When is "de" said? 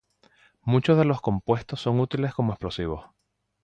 0.97-1.05